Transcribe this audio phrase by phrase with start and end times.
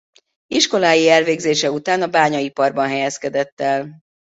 [0.47, 4.01] Iskolái elvégzése után a bányaiparban helyezkedett el.